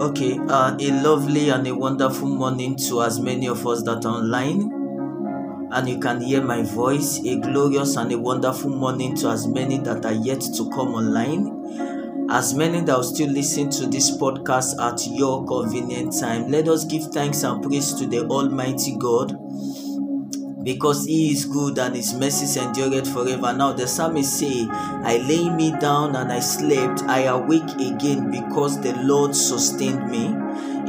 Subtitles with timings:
[0.00, 4.14] Okay, uh, a lovely and a wonderful morning to as many of us that are
[4.14, 4.72] online.
[5.72, 7.20] And you can hear my voice.
[7.26, 12.30] A glorious and a wonderful morning to as many that are yet to come online.
[12.30, 16.50] As many that will still listen to this podcast at your convenient time.
[16.50, 19.36] Let us give thanks and praise to the Almighty God
[20.62, 23.52] because he is good and his mercies endureth forever.
[23.52, 28.80] Now the psalmist say, I lay me down and I slept, I awake again because
[28.80, 30.34] the Lord sustained me.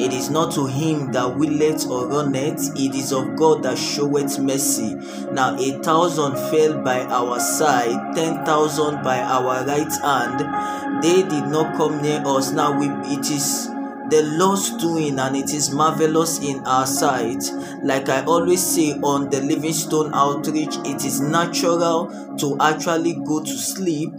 [0.03, 4.39] It is not to him that willeth or runneth, it is of God that showeth
[4.39, 4.95] mercy.
[5.31, 11.03] Now a thousand fell by our side, ten thousand by our right hand.
[11.03, 12.51] They did not come near us.
[12.51, 13.70] Now we, it is
[14.12, 17.43] the Lord's doing and it is marvelous in our sight.
[17.84, 23.57] Like I always say on the Livingstone outreach, it is natural to actually go to
[23.57, 24.12] sleep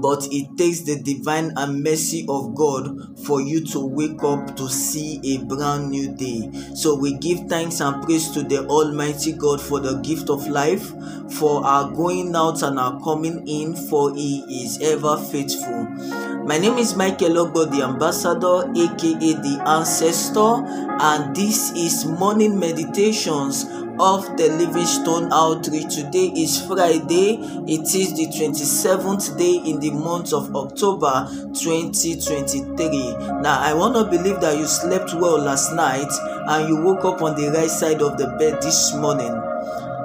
[0.00, 4.68] but it takes the divine and mercy of God for you to wake up to
[4.68, 6.50] see a brand new day.
[6.74, 10.92] So we give thanks and praise to the Almighty God for the gift of life,
[11.32, 16.27] for our going out and our coming in, for He is ever faithful.
[16.48, 20.64] My name is Michael Ogbo, the ambassador, aka the ancestor,
[20.98, 23.64] and this is morning meditations
[24.00, 25.94] of the Livingstone Outreach.
[25.94, 27.36] Today is Friday.
[27.68, 33.42] It is the 27th day in the month of October 2023.
[33.42, 36.08] Now, I want to believe that you slept well last night
[36.48, 39.36] and you woke up on the right side of the bed this morning.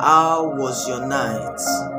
[0.01, 1.92] How was your night?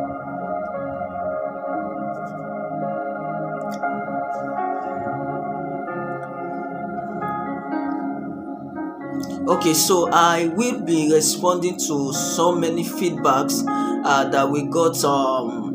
[9.49, 13.63] Okay so i will be responding to so many feedbacks
[14.05, 15.75] uh, that we got um,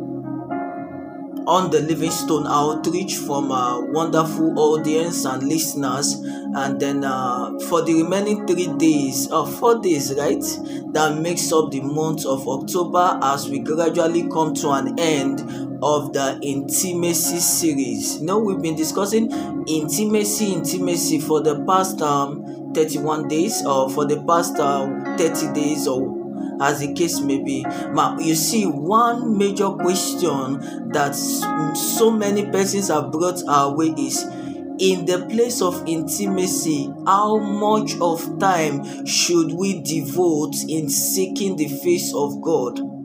[1.48, 6.14] on the livingstone outreach from a wonderful audience and listeners.
[6.54, 10.44] And then uh, for the remaining three days or uh, four days right
[10.94, 15.42] that makes up the month of october as we gradually come to an end
[15.82, 18.20] of the intimacy series.
[18.20, 19.32] You know we've been discussing
[19.68, 24.88] intimacy intimacy for the past um 31 days or for the past uh,
[25.18, 26.18] 30 days or
[26.62, 27.64] as the case may be.
[27.94, 34.24] But you see, one major question that so many persons have brought our way is
[34.80, 41.68] in the place of intimacy, how much of time should we devote in seeking the
[41.68, 42.99] face of God?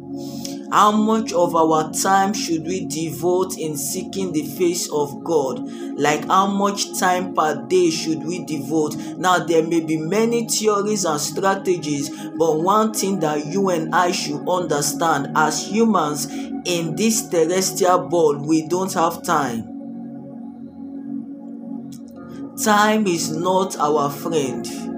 [0.75, 5.61] How much of our time should we devote in seeking the face of God?
[5.97, 8.97] Like how much time per day should we devote?
[9.17, 14.11] Now, there may be many theories and strategies, but one thing that you and I
[14.11, 16.27] should understand as humans
[16.65, 19.62] in this terrestrial world, we don't have time.
[22.65, 24.94] Time is not our friend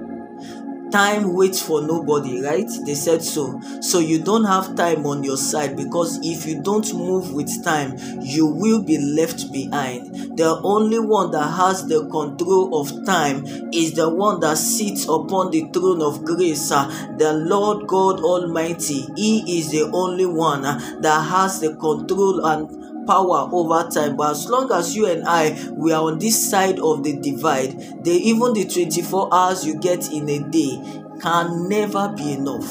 [0.91, 2.67] time waits for nobody right?
[2.85, 3.59] They said so.
[3.81, 7.95] So you don't have time on your side because if you don't move with time
[8.21, 10.37] you will be left behind.
[10.37, 15.51] The only one that has the control of time is the one that sits upon
[15.51, 19.05] the throne of grace the lord god almighty.
[19.15, 24.31] He is the only one uh, that has the control and power over time but
[24.31, 28.15] as long as you and i we are on this side of the divide they
[28.15, 32.69] even the 24 hours you get in a day can never be enough.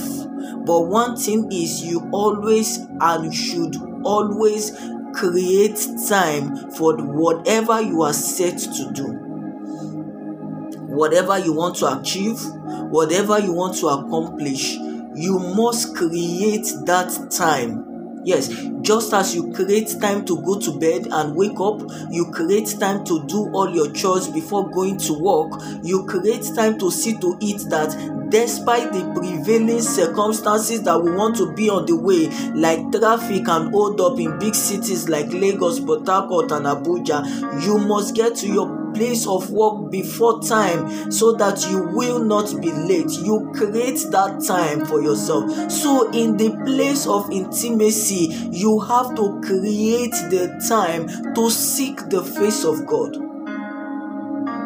[0.64, 4.70] But one thing is you always and should always
[5.14, 9.06] create time for whatever you are set to do.
[10.86, 12.40] Whatever you want to achieve
[12.90, 14.74] whatever you want to accomplish
[15.14, 17.85] you must create that time
[18.26, 18.48] Yes,
[18.80, 21.80] just as you create time to go to bed and wake up,
[22.10, 26.76] you create time to do all your chores before going to work, you create time
[26.80, 27.94] to see to it that
[28.28, 33.70] despite the prevailing circumstances that we want to be on the way, like traffic and
[33.70, 38.48] hold up in big cities like Lagos, Port Harcourt, and Abuja, you must get to
[38.48, 43.10] your place of work before time so that you will not be late.
[43.10, 45.70] You create that time for yourself.
[45.70, 52.24] So, in the place of intimacy, you have to create the time to seek the
[52.24, 53.16] face of God.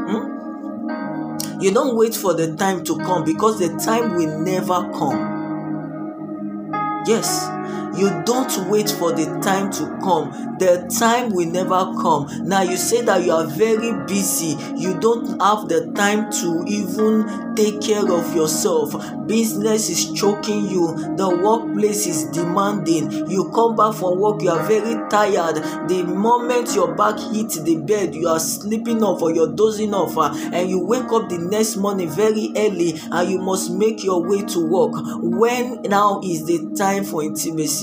[0.08, 1.60] Hmm?
[1.60, 5.40] You don't wait for the time to come because the time will never come.
[7.06, 7.46] Yes,
[7.96, 10.30] You don't wait for the time to come.
[10.58, 12.28] The time will never come.
[12.46, 14.56] Now you say that you are very busy.
[14.76, 18.94] You don't have the time to even take care of yourself.
[19.26, 20.94] Business is choking you.
[21.16, 23.10] The workplace is demanding.
[23.28, 25.56] You come back from work, you are very tired.
[25.88, 30.16] The moment your back hits the bed, you are sleeping off or you're dozing off,
[30.16, 34.22] uh, and you wake up the next morning very early and you must make your
[34.26, 34.92] way to work.
[35.22, 37.79] When now is the time for intimacy?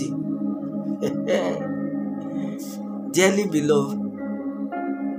[3.11, 3.99] Dearly beloved,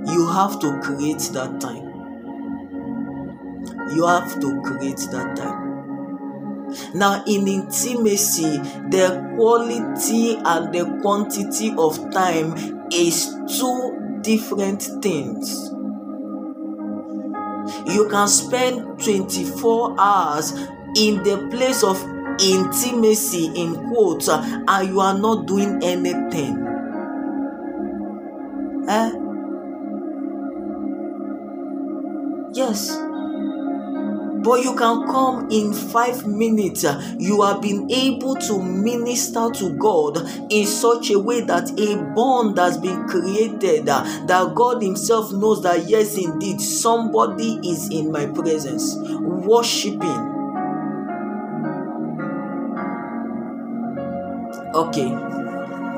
[0.09, 1.85] you have to create that time.
[3.95, 5.69] You have to create that time.
[6.93, 8.57] Now, in intimacy,
[8.89, 12.53] the quality and the quantity of time
[12.91, 15.71] is two different things.
[17.85, 20.51] You can spend 24 hours
[20.97, 22.03] in the place of
[22.41, 26.65] intimacy, in quotes, and you are not doing anything.
[28.87, 29.11] Eh?
[32.53, 33.09] Yes
[34.41, 36.85] but you can come in five minutes.
[37.17, 40.17] You have been able to minister to God
[40.49, 45.87] in such a way that a bond has been created that God Himself knows that
[45.87, 50.28] yes, indeed, somebody is in my presence, worshiping.
[54.71, 55.09] Okay,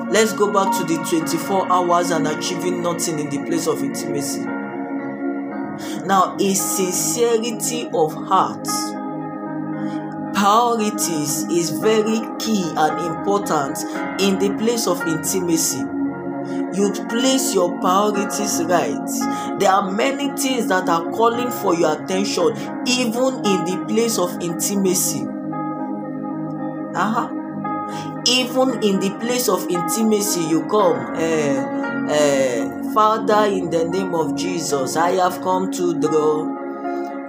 [0.09, 4.45] let's go back to the 24 hours and achieving nothing in the place of intimacy.
[6.05, 8.65] Now, a sincerity of heart,
[10.33, 13.77] priorities is very key and important
[14.21, 15.79] in the place of intimacy.
[16.73, 19.59] You place your priorities right.
[19.59, 22.55] There are many things that are calling for your attention,
[22.87, 25.27] even in the place of intimacy.
[26.95, 27.40] Uh-huh.
[28.25, 31.15] Even in the place of intimacy, you come.
[31.15, 36.45] Uh, uh, Father, in the name of Jesus, I have come to draw,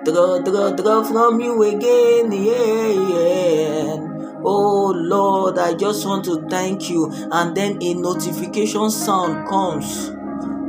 [0.04, 2.32] draw, draw, draw from you again.
[2.32, 4.08] Yeah, yeah.
[4.44, 7.10] Oh Lord, I just want to thank you.
[7.30, 10.10] And then a notification sound comes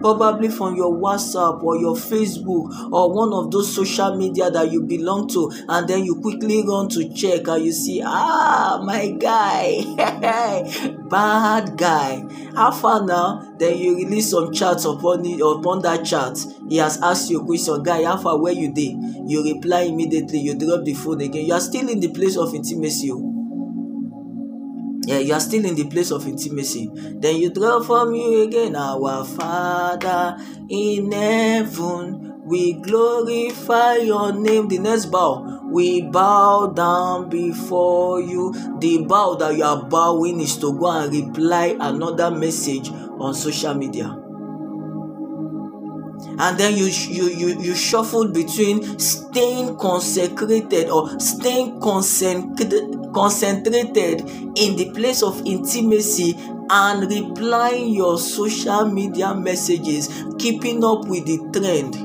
[0.04, 4.84] probably from your WhatsApp or your Facebook or one of those social media that you
[4.84, 9.82] belong to, and then you quickly run to check and you see, ah, my guy,
[11.10, 12.22] bad guy.
[12.54, 13.56] How far now?
[13.58, 16.38] Then you release some chats upon it, upon that chat.
[16.68, 18.98] He has asked you a question, guy, how far where you did?
[19.26, 21.46] You reply immediately, you drop the phone again.
[21.46, 23.10] You are still in the place of intimacy.
[25.06, 26.90] Yeah, you are still in the place of intimacy.
[26.94, 30.38] Then you draw from you again, our Father
[30.70, 32.42] in heaven.
[32.46, 34.68] We glorify your name.
[34.68, 38.54] The next bow, we bow down before you.
[38.80, 43.74] The bow that you are bowing is to go and reply another message on social
[43.74, 44.23] media
[46.40, 54.22] and then you you you you shuffle between staying consecrated or staying concentrated concentrated
[54.56, 56.36] in the place of intimacy
[56.70, 60.10] and replying your social media messages
[60.40, 61.96] keeping up with the trend.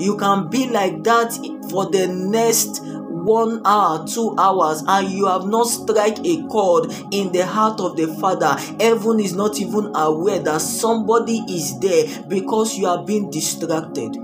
[0.00, 1.32] You can be like that
[1.70, 2.80] for the next
[3.26, 7.96] one hour, two hours, and you have not strike a chord in the heart of
[7.96, 13.28] the Father, heaven is not even aware that somebody is there because you are being
[13.30, 14.16] distracted.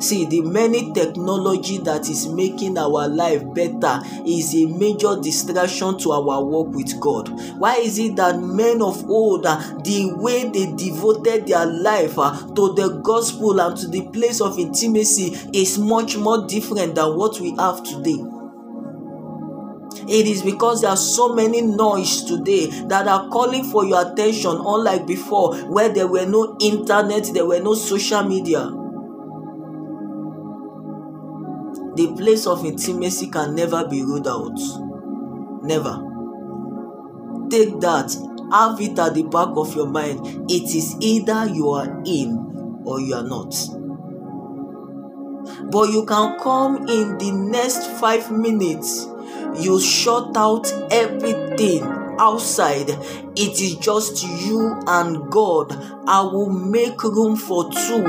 [0.00, 6.12] See, the many technology that is making our life better is a major distraction to
[6.12, 7.28] our work with God.
[7.58, 12.34] Why is it that men of old, uh, the way they devoted their life uh,
[12.54, 17.38] to the gospel and to the place of intimacy is much more different than what
[17.38, 18.24] we have today?
[20.08, 24.52] It is because there are so many noise today that are calling for your attention,
[24.52, 28.79] unlike before, where there were no internet, there were no social media.
[31.96, 34.58] The place of intimacy can never be ruled out.
[35.62, 36.06] Never.
[37.50, 38.16] Take that,
[38.52, 40.50] have it at the back of your mind.
[40.50, 43.54] It is either you are in or you are not.
[45.70, 49.06] But you can come in the next five minutes,
[49.58, 51.82] you shut out everything
[52.18, 52.90] outside
[53.36, 55.72] it is just you and God.
[56.10, 58.04] I will make room for two.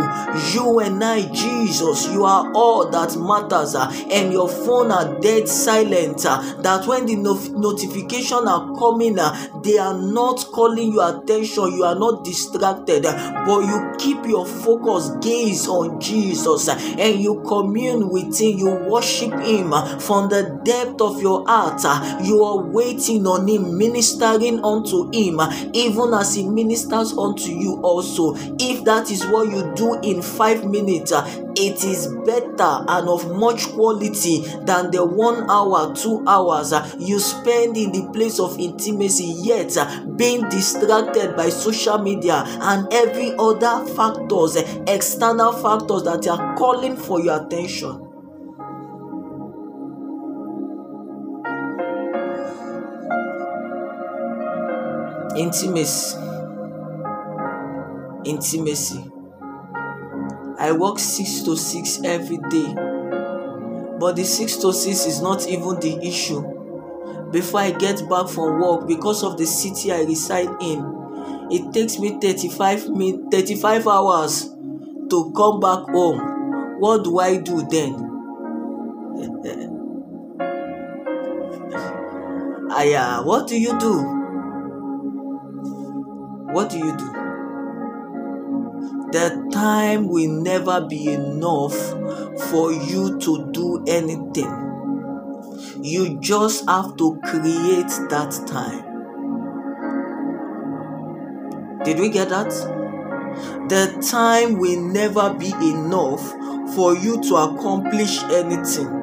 [0.54, 3.76] You and I, Jesus, you are all that matters.
[3.76, 6.26] Uh, and your phone are dead silent.
[6.26, 11.74] Uh, that when the no- notification are coming, uh, they are not calling your attention.
[11.74, 18.10] You are not distracted, but you keep your focus, gaze on Jesus, and you commune
[18.10, 18.58] with Him.
[18.58, 21.84] You worship Him from the depth of your heart.
[22.26, 25.40] You are waiting on Him, ministering unto Him,
[25.74, 28.36] even as He ministers unto you also.
[28.60, 33.68] If that is what you do in five minutes, it is better and of much
[33.70, 39.76] quality than the one hour, two hours you spend in the place of intimacy, yet
[40.18, 44.56] being distracted by social media and every other factors,
[44.88, 48.11] external factors that are calling for your attention.
[55.36, 56.18] Intimacy.
[58.26, 59.10] Intimacy.
[60.60, 62.76] I work 6 to 6 every day.
[64.00, 66.42] But the 6 to 6 is not even the issue.
[67.32, 71.98] Before I get back from work, because of the city I reside in, it takes
[71.98, 74.50] me 35 min 35 hours
[75.10, 76.80] to come back home.
[76.80, 77.94] What do I do then?
[82.72, 84.21] Aya, what do you do?
[86.52, 87.12] What do you do?
[89.12, 91.76] The time will never be enough
[92.50, 94.52] for you to do anything.
[95.82, 98.92] You just have to create that time.
[101.84, 102.50] Did we get that?
[103.70, 106.22] The time will never be enough
[106.76, 109.01] for you to accomplish anything.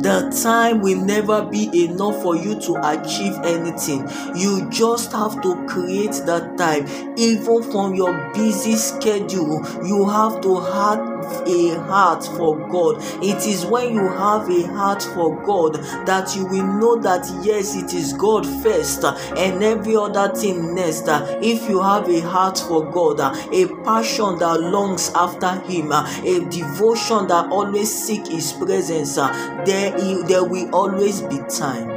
[0.00, 4.08] The time will never be enough for you to achieve anything.
[4.34, 6.86] You just have to create that time.
[7.18, 13.02] Even from your busy schedule, you have to have a heart for God.
[13.22, 15.74] It is when you have a heart for God
[16.06, 21.04] that you will know that yes, it is God first and every other thing next.
[21.06, 27.28] If you have a heart for God, a passion that longs after Him, a devotion
[27.28, 29.90] that always seek His presence, there,
[30.26, 31.88] there will always be time.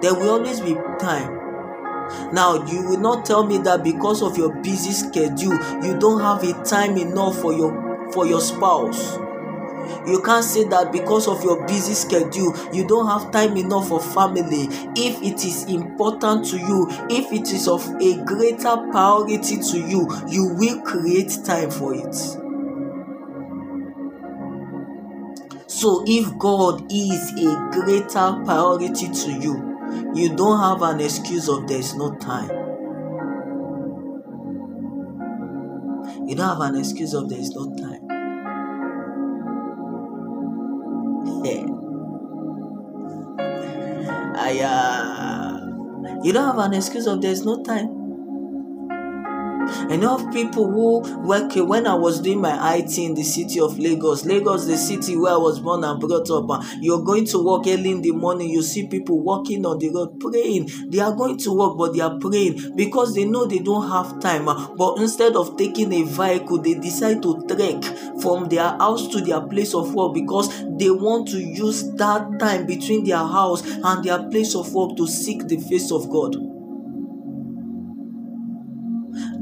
[0.00, 1.43] There will always be time.
[2.32, 6.42] Now, you will not tell me that because of your busy schedule, you don't have
[6.42, 9.18] a time enough for your for your spouse.
[10.06, 14.00] You can't say that because of your busy schedule, you don't have time enough for
[14.00, 14.68] family.
[14.96, 20.08] If it is important to you, if it is of a greater priority to you,
[20.28, 22.14] you will create time for it.
[25.66, 29.73] So, if God is a greater priority to you,
[30.14, 32.50] you don't have an excuse of there's no time.
[36.26, 38.00] You don't have an excuse of there's no time.
[44.36, 48.03] I, uh, you don't have an excuse of there's no time.
[49.90, 54.24] Enough people who work when I was doing my IT in the city of Lagos,
[54.24, 56.64] Lagos, the city where I was born and brought up.
[56.80, 60.20] You're going to work early in the morning, you see people walking on the road
[60.20, 60.70] praying.
[60.88, 64.20] They are going to work, but they are praying because they know they don't have
[64.20, 64.44] time.
[64.44, 67.82] But instead of taking a vehicle, they decide to trek
[68.20, 72.66] from their house to their place of work because they want to use that time
[72.66, 76.53] between their house and their place of work to seek the face of God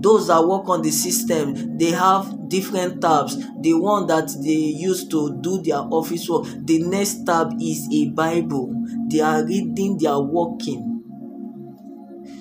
[0.03, 3.37] those that work on the system they have different tabs.
[3.61, 8.11] The one that they use to do their office work the next tab is a
[8.11, 8.75] bible.
[9.09, 10.89] They are reading they are working.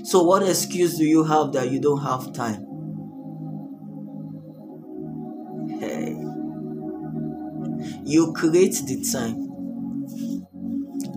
[0.04, 2.66] So what excuse do you have that you don't have time?
[5.80, 6.18] Hey.
[8.04, 9.50] You create the time.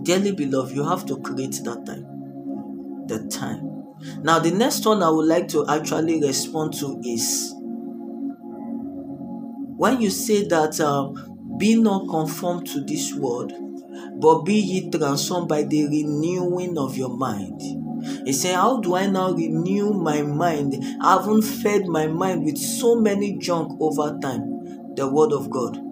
[0.03, 3.07] Dearly beloved you have to create that time.
[3.07, 3.74] The time
[4.21, 7.53] now, the next one I would like to actually respond to is
[9.77, 11.09] when you say that uh,
[11.57, 13.51] be not conformed to this world,
[14.19, 17.61] but be ye transformed by the renewing of your mind.
[18.25, 20.75] He said, How do I now renew my mind?
[21.01, 24.95] I haven't fed my mind with so many junk over time.
[24.95, 25.84] The word of God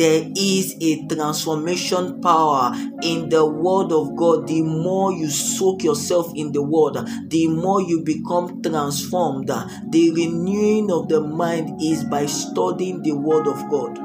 [0.00, 4.46] there is a transformation power in the word of God.
[4.48, 6.96] The more you soak yourself in the word,
[7.28, 9.48] the more you become transformed.
[9.48, 13.98] The renewing of the mind is by studying the word of God.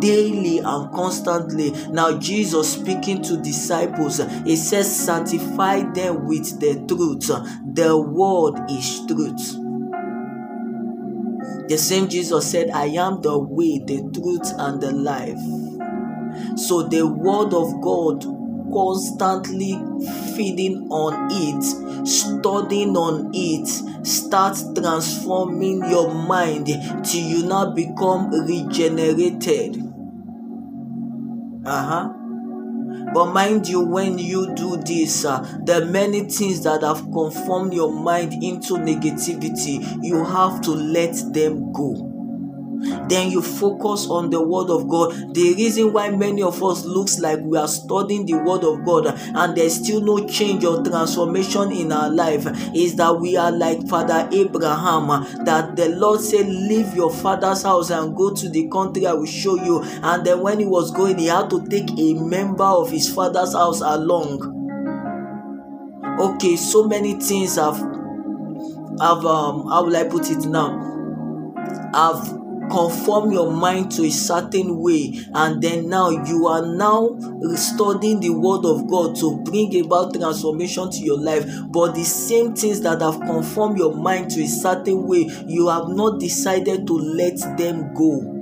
[0.00, 1.72] daily and constantly.
[1.90, 7.28] Now, Jesus speaking to disciples, he says, Sanctify them with the truth.
[7.74, 9.59] The word is truth.
[11.70, 15.38] The same Jesus said, I am the way, the truth, and the life.
[16.58, 18.24] So the word of God
[18.72, 19.78] constantly
[20.34, 21.62] feeding on it,
[22.08, 23.68] studying on it,
[24.04, 26.66] start transforming your mind
[27.04, 29.76] till you now become regenerated.
[31.64, 32.19] Uh huh.
[33.12, 35.40] But mind you, when you do this, uh,
[35.82, 39.98] are many things that have conformed your mind into negativity.
[40.02, 42.09] You have to let them go
[43.10, 45.34] then you focus on the word of god.
[45.34, 49.06] The reason why many of us looks like we are studying the word of god
[49.06, 53.86] and there's still no change or transformation in our life is that we are like
[53.88, 55.08] father abraham
[55.44, 59.26] that the lord said leave your father's house and go to the country i will
[59.26, 59.82] show you.
[60.02, 63.52] And then when he was going he had to take a member of his father's
[63.54, 64.56] house along.
[66.20, 67.78] Okay so many things have
[69.00, 70.86] have um how will i put it now?
[71.94, 72.39] Have
[72.70, 77.16] conform your mind to a certain way and then now you are now
[77.54, 81.44] studying the word of god to bring about transformation to your life.
[81.68, 85.88] But the same things that have conformed your mind to a certain way you have
[85.88, 88.39] not decided to let them go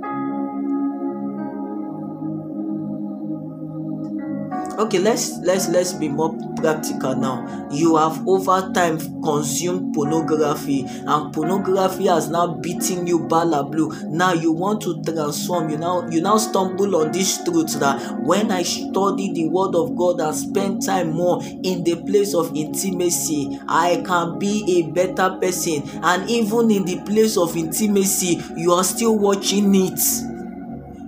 [4.79, 7.67] okay let's let's let's be more practical now.
[7.69, 13.91] You have over time consumed pornography and pornography has now beaten you bala blue.
[14.05, 15.69] Now you want to transform.
[15.69, 19.95] You now you now stumble on this truth that when i study the word of
[19.95, 25.37] god and spend time more in the place of intimacy i can be a better
[25.41, 25.83] person.
[26.03, 30.28] And even in the place of intimacy you are still watching it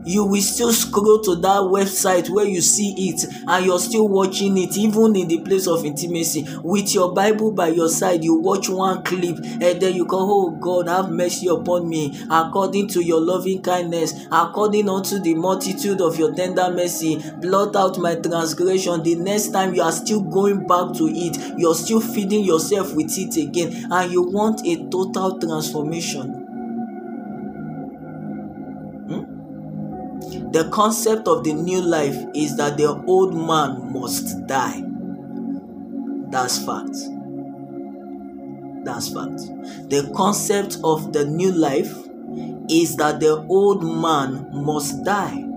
[0.06, 4.58] you will still scroll to that website where you see it and you're still watching
[4.58, 6.46] it even in the place of intimacy.
[6.64, 10.52] With your bible by your side you watch one clip and then you go oh
[10.52, 12.20] god have mercy upon me.
[12.30, 17.98] According to your loving kindness according unto the multitude of your tender mercy blot out
[18.00, 19.04] my transgression.
[19.04, 23.12] The next time you are still going back to it you're still feeding yourself with
[23.18, 26.41] it again and you want a total transformation
[30.52, 34.84] The concept of the new life is that the old man must die.
[36.30, 36.96] That's fact.
[38.84, 39.40] That's fact.
[39.90, 41.94] The concept of the new life
[42.70, 45.51] is that the old man must die.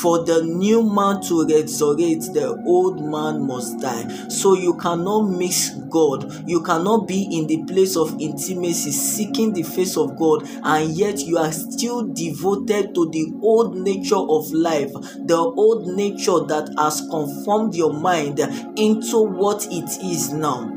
[0.00, 4.28] For the new man to resurrect, the old man must die.
[4.28, 6.48] So you cannot mix God.
[6.48, 11.20] You cannot be in the place of intimacy, seeking the face of God, and yet
[11.20, 17.00] you are still devoted to the old nature of life, the old nature that has
[17.10, 18.40] conformed your mind
[18.76, 20.73] into what it is now.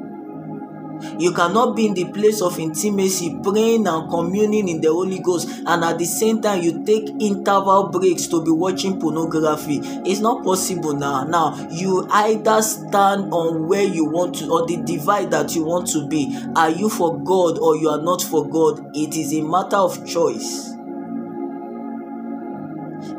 [1.19, 5.49] You cannot be in the place of intimacy, praying and communing in the Holy Ghost,
[5.65, 9.79] and at the same time, you take interval breaks to be watching pornography.
[10.05, 11.23] It's not possible now.
[11.23, 15.87] Now, you either stand on where you want to, or the divide that you want
[15.89, 16.37] to be.
[16.55, 18.95] Are you for God or you are not for God?
[18.95, 20.73] It is a matter of choice.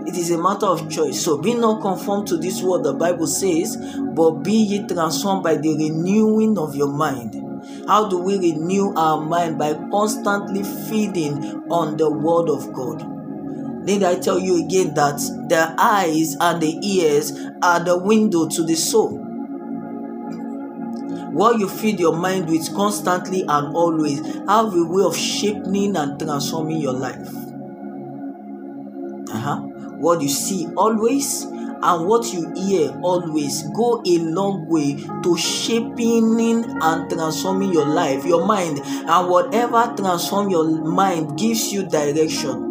[0.06, 1.22] It is a matter of choice.
[1.22, 5.56] So be not conformed to this world, the Bible says, but be ye transformed by
[5.56, 7.47] the renewing of your mind.
[7.86, 9.58] How do we renew our mind?
[9.58, 13.18] By constantly feeding on the Word of God.
[13.84, 15.16] Need I tell you again that
[15.48, 19.24] the eyes and the ears are the window to the soul?
[21.32, 26.18] What you feed your mind with constantly and always have a way of shaping and
[26.18, 27.28] transforming your life.
[29.30, 29.60] Uh-huh.
[29.98, 31.46] What you see always
[31.82, 38.24] and what you hear always go a long way to shaping and transforming your life,
[38.24, 42.68] your mind, and whatever transform your mind gives you direction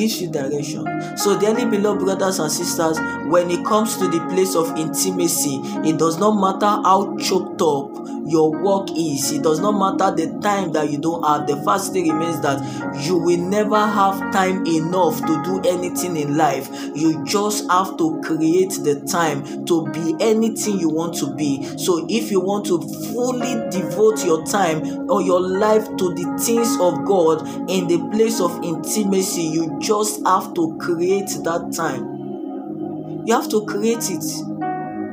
[0.00, 0.86] gives you direction.
[1.16, 5.98] So, dearly beloved brothers and sisters, when it comes to the place of intimacy, it
[5.98, 10.72] does not matter how choked up your work is, it does not matter the time
[10.72, 11.46] that you don't have.
[11.46, 12.60] The fact still remains that
[13.04, 16.68] you will never have time enough to do anything in life.
[16.94, 21.64] You just have to create the time to be anything you want to be.
[21.78, 22.80] So, if you want to
[23.12, 28.40] fully devote your time or your life to the things of God in the place
[28.40, 33.24] of intimacy, you just have to create that time.
[33.26, 34.24] You have to create it.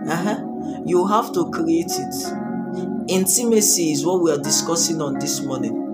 [0.10, 0.44] Uh-huh.
[0.86, 2.47] You have to create it.
[3.08, 5.88] Intimacy is what we are discussing on this morning.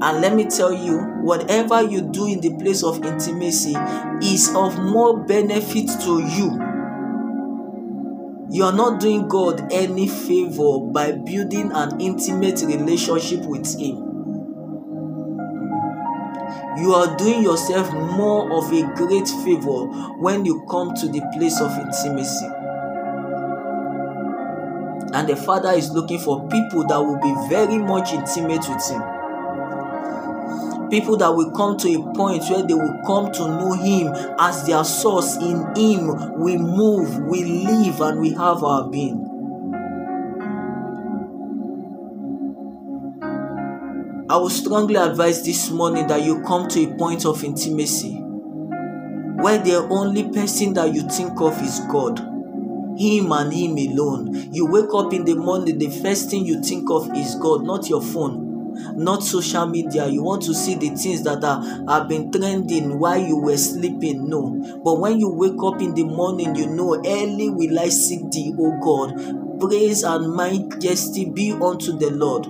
[0.00, 3.74] And let me tell you, whatever you do in the place of intimacy
[4.22, 6.68] is of more benefit to you.
[8.50, 13.96] You are not doing God any favor by building an intimate relationship with Him.
[16.78, 19.86] You are doing yourself more of a great favor
[20.20, 22.57] when you come to the place of intimacy.
[25.12, 29.02] And the Father is looking for people that will be very much intimate with Him.
[30.90, 34.66] People that will come to a point where they will come to know him as
[34.66, 35.36] their source.
[35.36, 39.24] In him we move we live and we have our being.
[44.30, 48.14] I would strongly advise this morning that you come to a point of intimacy
[49.40, 52.18] where the only person that you think of is god
[52.98, 54.52] him and him alone.
[54.52, 57.88] You wake up in the morning the first thing you think of is god not
[57.88, 58.48] your phone
[58.96, 60.06] not social media.
[60.06, 64.28] You want to see the things that are have been trending while you were sleeping
[64.28, 64.80] no.
[64.84, 68.54] But when you wake up in the morning you know early will i seek thee
[68.58, 69.60] o god.
[69.60, 72.46] Praise and majesty be unto the lord.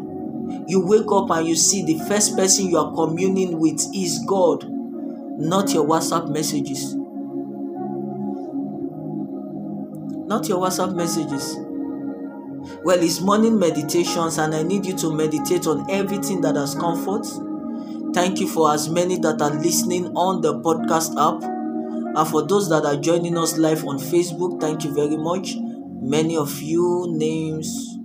[0.69, 4.65] You wake up and you see the first person you are communing with is god
[5.39, 6.98] not your whatsapp messages
[10.29, 11.57] not your whatsapp messages
[12.85, 17.27] well, it's morning meditations, and I need you to meditate on everything that has comfort.
[18.15, 21.43] Thank you for as many that are listening on the podcast app.
[21.43, 25.55] And for those that are joining us live on Facebook, thank you very much.
[26.01, 27.97] Many of you names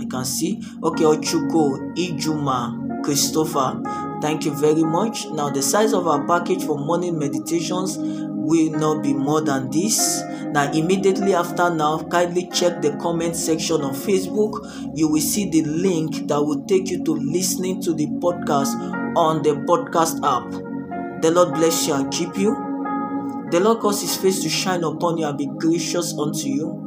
[0.00, 0.62] I can see.
[0.82, 3.80] Okay, Ochuko, Ijuma, Christopher.
[4.22, 5.26] Thank you very much.
[5.26, 10.22] Now, the size of our package for morning meditations will not be more than this.
[10.52, 14.54] Now, immediately after now, kindly check the comment section on Facebook.
[14.96, 18.74] You will see the link that will take you to listening to the podcast
[19.16, 20.50] on the podcast app.
[21.22, 22.54] The Lord bless you and keep you.
[23.50, 26.83] The Lord cause his face to shine upon you and be gracious unto you.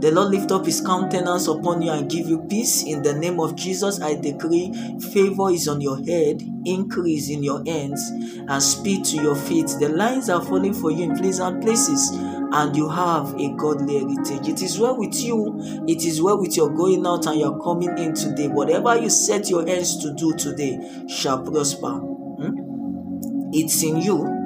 [0.00, 2.84] The Lord lift up his countenance upon you and give you peace.
[2.84, 4.72] In the name of Jesus, I decree
[5.12, 9.66] favor is on your head, increase in your hands, and speed to your feet.
[9.78, 14.48] The lines are falling for you in pleasant places, and you have a godly heritage.
[14.48, 17.98] It is well with you, it is well with your going out and your coming
[17.98, 18.48] in today.
[18.48, 21.92] Whatever you set your hands to do today shall prosper.
[21.92, 23.50] Hmm?
[23.52, 24.38] It's in you.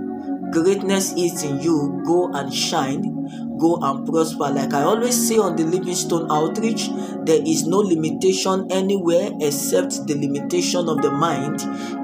[0.50, 2.02] Greatness is in you.
[2.04, 3.23] Go and shine
[3.58, 4.50] go and prosper.
[4.50, 6.88] Like I always say on the Livingstone outreach,
[7.24, 11.60] there is no limitation anywhere except the limitation of the mind.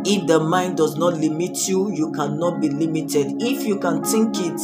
[0.06, 3.42] If the mind does not limit you, you cannot be limited.
[3.42, 4.60] If you can think it,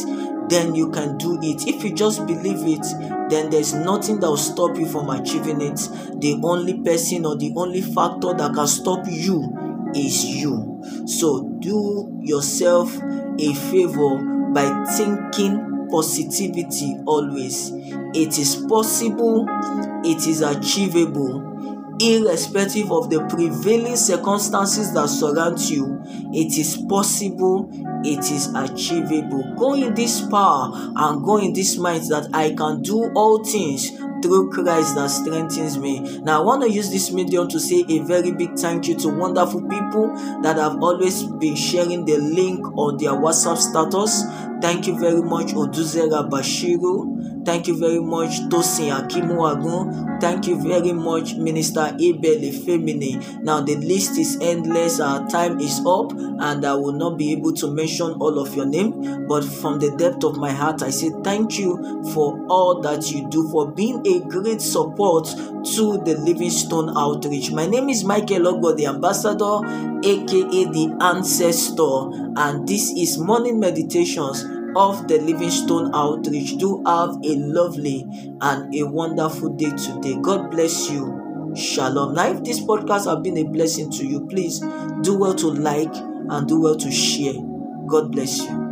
[0.49, 1.66] then you can do it.
[1.66, 2.87] If you just believe it,
[3.31, 5.77] then there's nothing that will stop you from achieving it.
[6.20, 10.81] The only person or the only factor that can stop you is you.
[11.07, 12.96] So do yourself
[13.38, 14.18] a favor
[14.53, 17.70] by thinking positivity always.
[18.14, 19.46] It is possible,
[20.05, 21.42] it is achievable,
[22.01, 26.01] irrespective of the prevailing circumstances that surround you.
[26.33, 27.70] It is possible,
[28.05, 29.55] it is achievable.
[29.57, 33.90] Go in this power and go in this mind that I can do all things
[34.22, 36.00] through Christ that strengthens me.
[36.22, 39.09] Now, I want to use this medium to say a very big thank you to
[39.09, 40.09] wonderful people
[40.42, 44.24] that have always been sharing the link on their WhatsApp status.
[44.61, 47.36] Thank you very much, Oduzera Bashiru.
[47.46, 50.20] Thank you very much, Tosin Akimuagun.
[50.20, 53.40] Thank you very much, Minister Abel Efemini.
[53.40, 54.98] Now, the list is endless.
[54.98, 58.66] Our time is up, and I will not be able to mention all of your
[58.66, 59.28] name.
[59.28, 63.28] But from the depth of my heart, I say thank you for all that you
[63.30, 67.52] do, for being a great support to the Livingstone Outreach.
[67.52, 69.62] My name is Michael Ogbo, the ambassador,
[70.02, 72.11] aka the ancestor,
[72.42, 74.44] and this is morning meditations
[74.77, 76.59] of the Livingstone Outreach.
[76.59, 78.05] Do have a lovely
[78.41, 80.17] and a wonderful day today.
[80.21, 81.53] God bless you.
[81.57, 82.15] Shalom.
[82.15, 84.61] Now, if this podcast has been a blessing to you, please
[85.01, 87.35] do well to like and do well to share.
[87.89, 88.65] God bless you.